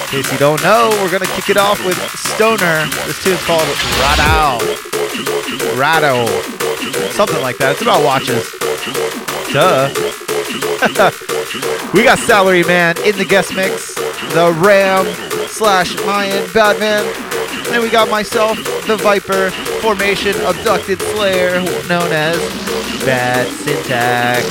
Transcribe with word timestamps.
In 0.04 0.10
case 0.10 0.32
you 0.32 0.38
don't 0.38 0.62
know, 0.64 0.90
we're 1.02 1.12
gonna 1.12 1.26
kick 1.28 1.50
it 1.50 1.56
off 1.56 1.86
with 1.86 1.98
Stoner. 2.20 2.86
This 3.08 3.24
tune's 3.24 3.42
called 3.46 3.64
Rado. 4.04 4.60
Rado. 5.80 7.14
Something 7.14 7.42
like 7.42 7.58
that. 7.60 7.72
It's 7.74 7.82
about 7.82 8.04
watches. 8.04 8.52
Duh. 9.54 10.31
we 11.94 12.04
got 12.04 12.18
Salary 12.18 12.64
Man 12.64 12.98
in 13.06 13.18
the 13.18 13.26
guest 13.26 13.56
mix, 13.56 13.94
the 14.34 14.52
Ram 14.60 15.06
slash 15.48 15.96
Mayan 16.06 16.50
Badman. 16.54 17.06
and 17.72 17.84
we 17.84 17.90
got 17.90 18.10
myself, 18.10 18.58
the 18.88 18.98
Viper, 18.98 19.52
Formation 19.82 20.36
Abducted 20.42 21.00
Slayer, 21.02 21.62
known 21.88 22.12
as 22.12 22.38
Bad 23.06 23.48
Syntax. 23.48 24.46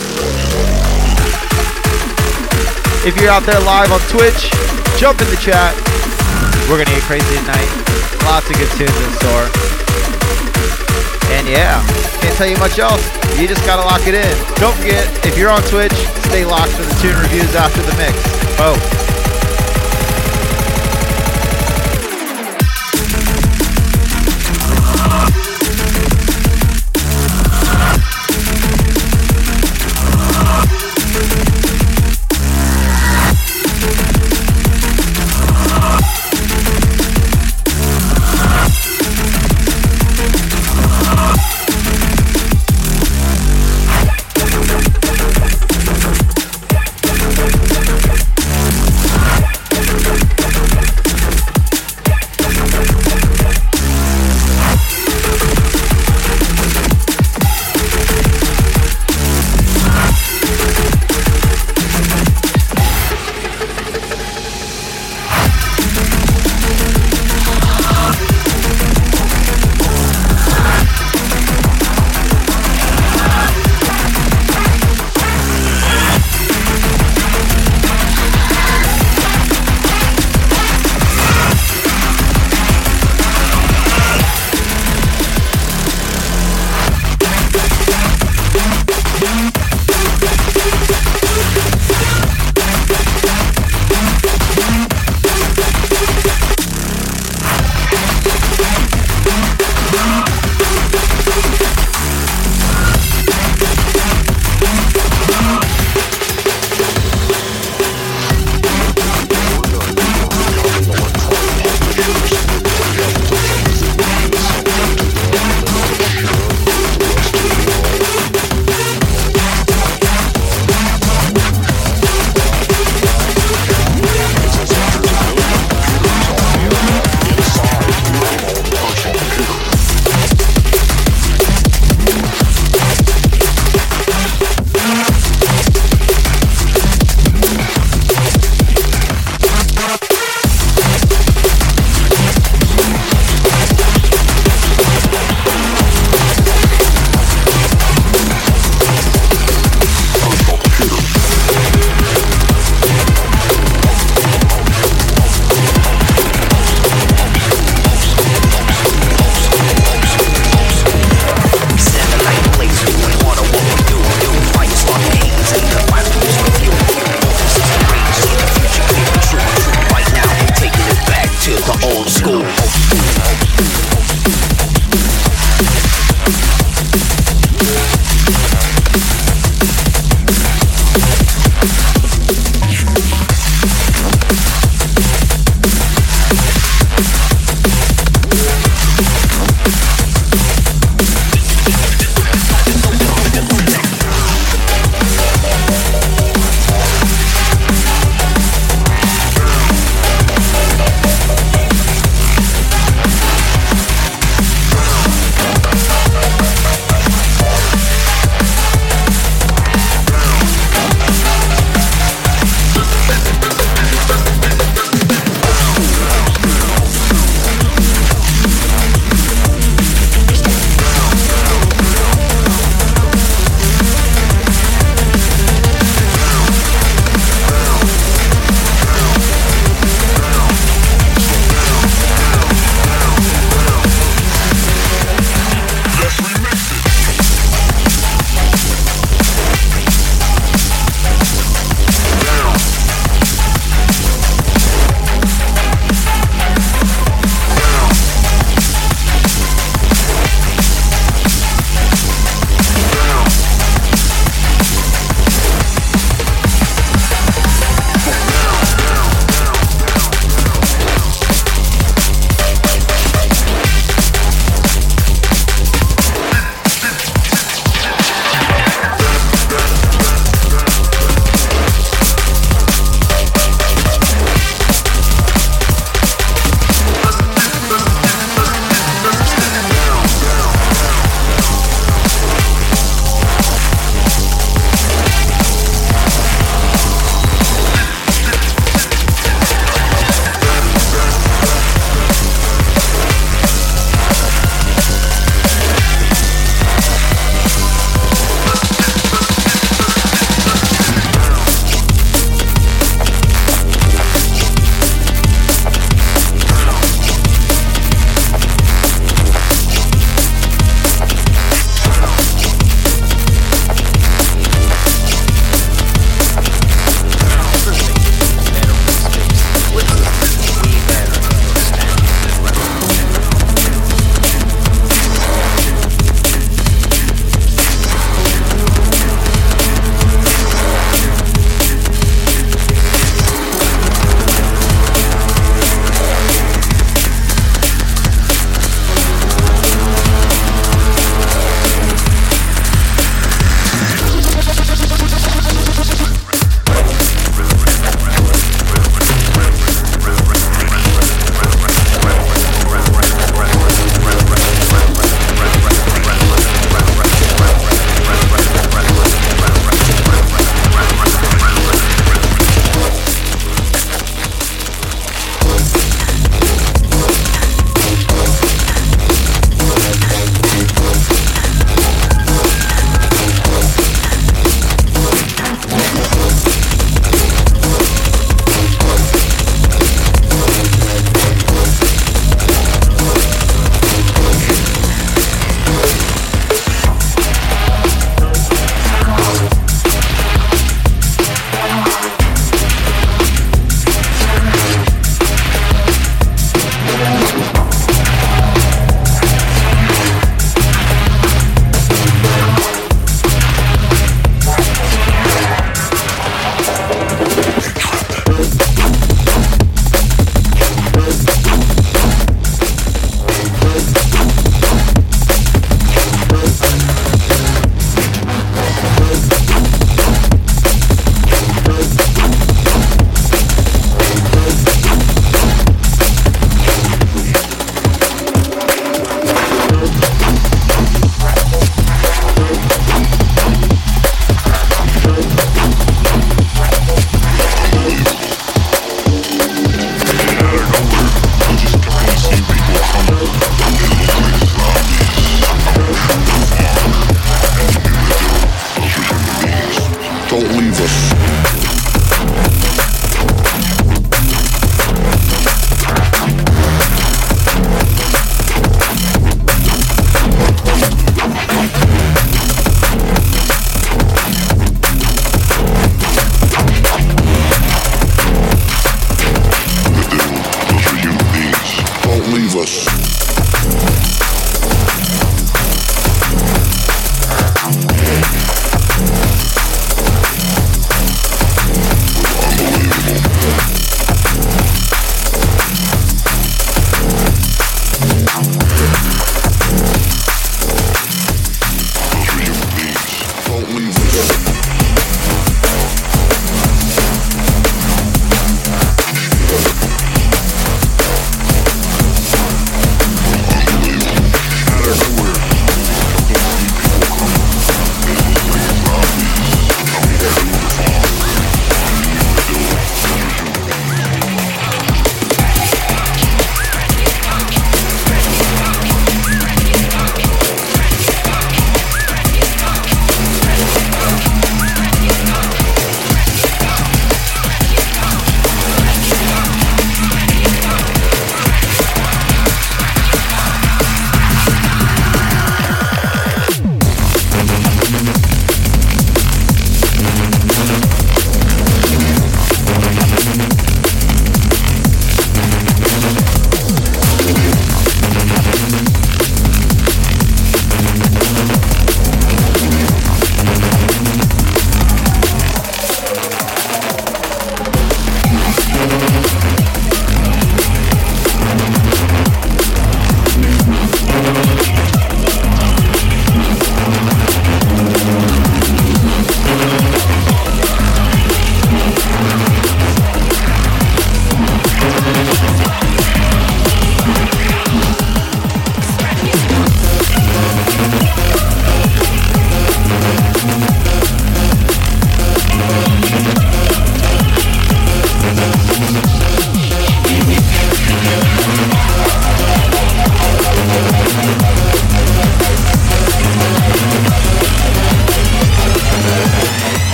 If 3.04 3.20
you're 3.20 3.30
out 3.30 3.44
there 3.44 3.60
live 3.60 3.90
on 3.90 4.00
Twitch, 4.08 4.50
jump 4.98 5.20
in 5.20 5.28
the 5.30 5.40
chat. 5.42 5.74
We're 6.68 6.84
gonna 6.84 6.96
get 6.96 7.02
crazy 7.02 7.36
tonight. 7.40 7.70
Lots 8.24 8.48
of 8.48 8.56
good 8.56 8.70
tunes 8.76 8.94
in 8.94 9.10
store. 9.18 9.79
And 11.40 11.48
yeah, 11.48 11.80
can't 12.20 12.36
tell 12.36 12.46
you 12.46 12.58
much 12.58 12.78
else. 12.78 13.02
You 13.40 13.48
just 13.48 13.64
gotta 13.64 13.80
lock 13.80 14.06
it 14.06 14.12
in. 14.12 14.54
Don't 14.56 14.76
forget, 14.76 15.08
if 15.24 15.38
you're 15.38 15.48
on 15.48 15.62
Twitch, 15.62 15.96
stay 16.28 16.44
locked 16.44 16.72
for 16.72 16.82
the 16.82 16.94
tune 17.00 17.18
reviews 17.18 17.54
after 17.54 17.80
the 17.80 17.96
mix. 17.96 18.12
Oh. 18.60 19.09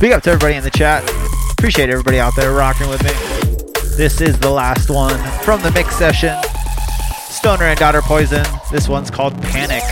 Big 0.00 0.12
up 0.12 0.22
to 0.22 0.30
everybody 0.30 0.54
in 0.54 0.62
the 0.62 0.70
chat. 0.70 1.04
Appreciate 1.50 1.90
everybody 1.90 2.18
out 2.18 2.34
there 2.36 2.52
rocking 2.52 2.88
with 2.88 3.02
me. 3.02 3.10
This 3.98 4.22
is 4.22 4.38
the 4.38 4.50
last 4.50 4.88
one 4.88 5.18
from 5.42 5.60
the 5.60 5.70
mix 5.72 5.94
session. 5.96 6.34
Stoner 7.28 7.64
and 7.64 7.78
Daughter 7.78 8.00
Poison. 8.00 8.46
This 8.72 8.88
one's 8.88 9.10
called 9.10 9.34
Panic. 9.42 9.82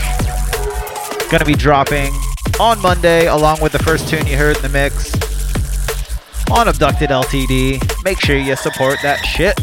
Gonna 1.31 1.45
be 1.45 1.55
dropping 1.55 2.15
on 2.59 2.81
Monday 2.81 3.27
along 3.27 3.61
with 3.61 3.73
the 3.73 3.81
first 3.81 4.09
tune 4.09 4.27
you 4.27 4.39
heard 4.39 4.57
in 4.57 4.63
the 4.63 4.71
mix 4.71 5.13
on 6.51 6.67
Abducted 6.67 7.11
LTD. 7.11 8.03
Make 8.03 8.19
sure 8.19 8.37
you 8.37 8.57
support 8.57 8.97
that 9.03 9.19
shit. 9.27 9.61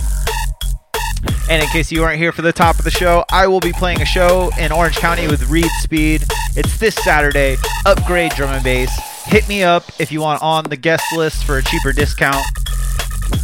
And 1.52 1.62
in 1.62 1.68
case 1.68 1.92
you 1.92 2.00
weren't 2.00 2.18
here 2.18 2.32
for 2.32 2.44
the 2.44 2.54
top 2.54 2.80
of 2.80 2.86
the 2.86 2.92
show, 2.92 3.26
I 3.30 3.46
will 3.46 3.60
be 3.60 3.74
playing 3.74 4.02
a 4.02 4.06
show 4.06 4.52
in 4.58 4.72
Orange 4.72 4.96
County 4.96 5.28
with 5.28 5.50
Reid 5.50 5.70
Speed. 5.82 6.24
It's 6.56 6.78
this 6.78 6.96
Saturday. 6.96 7.58
Upgrade 7.86 8.32
drum 8.32 8.52
and 8.52 8.64
bass 8.64 8.90
hit 9.26 9.50
me 9.50 9.62
up 9.62 9.84
if 10.00 10.14
you 10.14 10.22
want 10.22 10.42
on 10.42 10.64
the 10.64 10.78
guest 10.78 11.04
list 11.14 11.44
for 11.44 11.58
a 11.58 11.62
cheaper 11.62 11.92
discount. 11.92 12.46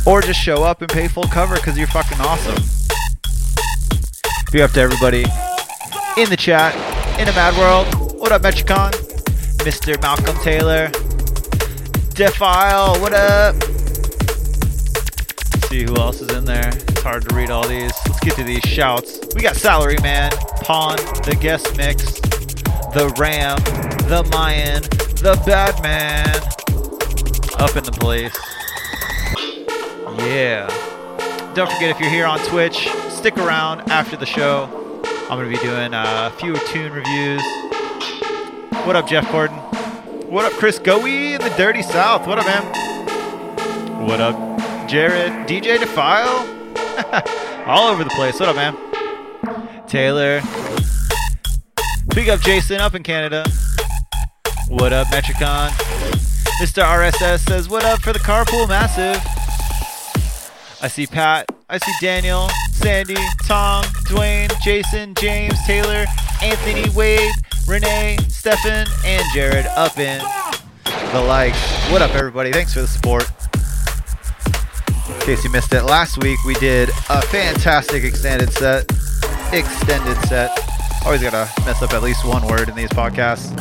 Or 0.05 0.21
just 0.21 0.39
show 0.39 0.63
up 0.63 0.81
and 0.81 0.89
pay 0.89 1.09
full 1.09 1.25
cover 1.25 1.55
because 1.55 1.77
you're 1.77 1.87
fucking 1.87 2.21
awesome. 2.21 2.63
Be 4.53 4.61
up 4.61 4.71
to 4.71 4.79
everybody 4.79 5.25
in 6.15 6.29
the 6.29 6.37
chat, 6.37 6.73
in 7.19 7.27
a 7.27 7.33
mad 7.33 7.57
world. 7.57 8.17
What 8.21 8.31
up, 8.31 8.41
Metricon? 8.41 8.91
Mr. 9.65 10.01
Malcolm 10.01 10.37
Taylor. 10.37 10.87
Defile, 12.13 13.01
what 13.01 13.11
up? 13.11 13.76
See 15.69 15.83
who 15.83 15.95
else 15.97 16.21
is 16.21 16.31
in 16.31 16.45
there. 16.45 16.69
It's 16.69 17.01
hard 17.01 17.27
to 17.27 17.35
read 17.35 17.49
all 17.49 17.67
these. 17.67 17.91
Let's 18.05 18.19
get 18.21 18.35
to 18.35 18.43
these 18.43 18.61
shouts. 18.61 19.19
We 19.35 19.41
got 19.41 19.57
Salary 19.57 19.97
Man, 20.01 20.31
Pawn, 20.61 20.95
The 21.25 21.37
Guest 21.39 21.75
Mix, 21.75 22.05
The 22.93 23.13
Ram, 23.19 23.57
The 24.07 24.23
Mayan, 24.31 24.81
the 25.21 25.33
Batman 25.45 26.27
up 27.59 27.75
in 27.75 27.83
the 27.83 27.91
place. 27.91 28.37
Yeah. 30.19 30.67
Don't 31.53 31.69
forget 31.71 31.89
if 31.89 31.99
you're 31.99 32.09
here 32.09 32.25
on 32.25 32.39
Twitch, 32.45 32.87
stick 33.09 33.37
around 33.37 33.89
after 33.89 34.15
the 34.15 34.25
show. 34.25 34.69
I'm 35.29 35.37
going 35.37 35.51
to 35.51 35.57
be 35.59 35.65
doing 35.67 35.93
uh, 35.93 36.31
a 36.31 36.39
few 36.39 36.55
tune 36.67 36.93
reviews. 36.93 37.41
What 38.85 38.95
up, 38.95 39.07
Jeff 39.07 39.29
Gordon? 39.31 39.57
What 40.29 40.45
up, 40.45 40.53
Chris 40.53 40.79
Goey 40.79 41.33
in 41.33 41.41
the 41.41 41.53
Dirty 41.57 41.81
South? 41.81 42.25
What 42.25 42.39
up, 42.39 42.45
man? 42.45 44.05
What 44.07 44.21
up, 44.21 44.35
Jared? 44.87 45.33
DJ 45.47 45.79
Defile? 45.79 46.47
All 47.67 47.89
over 47.89 48.05
the 48.05 48.09
place. 48.11 48.39
What 48.39 48.47
up, 48.47 48.55
man? 48.55 49.85
Taylor. 49.85 50.41
Big 52.15 52.29
up 52.29 52.39
Jason 52.39 52.79
up 52.79 52.95
in 52.95 53.03
Canada. 53.03 53.45
What 54.69 54.93
up, 54.93 55.07
Metricon? 55.07 55.69
Mr. 56.61 56.83
RSS 56.83 57.39
says, 57.47 57.67
What 57.67 57.83
up 57.83 58.01
for 58.01 58.13
the 58.13 58.19
carpool 58.19 58.69
massive? 58.69 59.21
I 60.81 60.87
see 60.87 61.05
Pat. 61.05 61.47
I 61.69 61.79
see 61.79 61.91
Daniel, 61.99 62.47
Sandy, 62.71 63.17
Tom, 63.45 63.83
Dwayne, 64.05 64.53
Jason, 64.61 65.13
James, 65.15 65.61
Taylor, 65.65 66.05
Anthony, 66.41 66.89
Wade, 66.95 67.33
Renee, 67.67 68.17
Stefan, 68.29 68.87
and 69.05 69.23
Jared 69.33 69.65
up 69.75 69.97
in 69.97 70.19
the 71.11 71.21
likes. 71.21 71.59
What 71.91 72.01
up, 72.01 72.11
everybody? 72.15 72.53
Thanks 72.53 72.73
for 72.73 72.81
the 72.81 72.87
support. 72.87 73.29
Case 75.27 75.43
you 75.43 75.49
missed 75.49 75.73
it, 75.73 75.83
last 75.83 76.23
week 76.23 76.41
we 76.45 76.53
did 76.53 76.87
a 77.09 77.21
fantastic 77.21 78.05
extended 78.05 78.49
set. 78.53 78.89
Extended 79.51 80.17
set. 80.25 80.57
Always 81.03 81.21
gotta 81.21 81.51
mess 81.65 81.81
up 81.81 81.91
at 81.91 82.01
least 82.01 82.23
one 82.23 82.47
word 82.47 82.69
in 82.69 82.75
these 82.75 82.91
podcasts. 82.91 83.51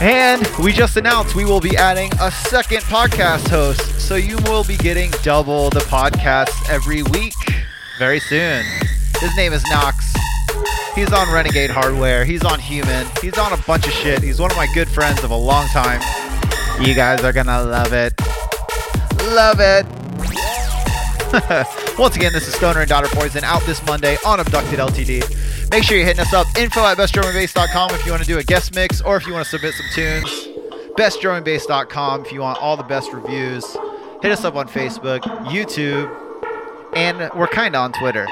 And 0.00 0.46
we 0.64 0.70
just 0.70 0.96
announced 0.96 1.34
we 1.34 1.44
will 1.44 1.58
be 1.58 1.76
adding 1.76 2.12
a 2.20 2.30
second 2.30 2.82
podcast 2.82 3.48
host. 3.48 4.00
So 4.00 4.14
you 4.14 4.36
will 4.44 4.62
be 4.62 4.76
getting 4.76 5.10
double 5.24 5.68
the 5.70 5.80
podcasts 5.80 6.70
every 6.70 7.02
week 7.02 7.34
very 7.98 8.20
soon. 8.20 8.64
His 9.18 9.36
name 9.36 9.52
is 9.52 9.64
Knox. 9.68 10.14
He's 10.94 11.12
on 11.12 11.28
Renegade 11.34 11.70
Hardware. 11.70 12.24
He's 12.24 12.44
on 12.44 12.60
Human. 12.60 13.04
He's 13.20 13.36
on 13.36 13.52
a 13.52 13.58
bunch 13.66 13.88
of 13.88 13.92
shit. 13.94 14.22
He's 14.22 14.38
one 14.38 14.52
of 14.52 14.56
my 14.56 14.68
good 14.74 14.88
friends 14.88 15.24
of 15.24 15.32
a 15.32 15.36
long 15.36 15.66
time. 15.70 16.00
You 16.80 16.94
guys 16.94 17.24
are 17.24 17.32
gonna 17.32 17.64
love 17.64 17.92
it. 17.92 18.14
Love 19.24 19.58
it. 19.58 19.95
Once 21.98 22.14
again, 22.14 22.32
this 22.32 22.46
is 22.46 22.54
Stoner 22.54 22.80
and 22.80 22.88
Daughter 22.88 23.08
Poison 23.10 23.42
out 23.42 23.62
this 23.62 23.84
Monday 23.86 24.16
on 24.24 24.38
Abducted 24.38 24.78
LTD. 24.78 25.70
Make 25.70 25.82
sure 25.82 25.96
you're 25.96 26.06
hitting 26.06 26.20
us 26.20 26.32
up, 26.32 26.46
info 26.56 26.84
at 26.84 26.96
bestdrumandbass.com 26.96 27.90
if 27.90 28.06
you 28.06 28.12
want 28.12 28.22
to 28.22 28.28
do 28.28 28.38
a 28.38 28.44
guest 28.44 28.74
mix 28.74 29.00
or 29.00 29.16
if 29.16 29.26
you 29.26 29.32
want 29.32 29.44
to 29.44 29.50
submit 29.50 29.74
some 29.74 29.86
tunes. 29.92 30.48
Bestdrumandbass.com 30.96 32.24
if 32.24 32.32
you 32.32 32.40
want 32.40 32.58
all 32.62 32.76
the 32.76 32.84
best 32.84 33.12
reviews. 33.12 33.76
Hit 34.22 34.30
us 34.30 34.44
up 34.44 34.54
on 34.54 34.68
Facebook, 34.68 35.20
YouTube, 35.46 36.10
and 36.94 37.30
we're 37.34 37.48
kind 37.48 37.74
of 37.74 37.82
on 37.82 37.92
Twitter. 37.92 38.26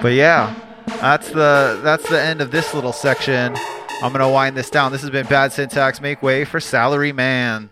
But 0.00 0.14
yeah, 0.14 0.54
that's 0.86 1.28
the 1.30 1.80
that's 1.82 2.08
the 2.08 2.20
end 2.20 2.40
of 2.40 2.50
this 2.50 2.72
little 2.72 2.92
section. 2.92 3.54
I'm 4.02 4.12
gonna 4.12 4.30
wind 4.30 4.56
this 4.56 4.70
down. 4.70 4.90
This 4.90 5.02
has 5.02 5.10
been 5.10 5.26
bad 5.26 5.52
syntax. 5.52 6.00
Make 6.00 6.22
way 6.22 6.44
for 6.44 6.60
Salary 6.60 7.12
Man. 7.12 7.71